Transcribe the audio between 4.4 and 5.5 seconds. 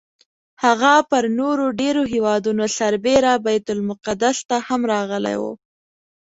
ته هم راغلی و.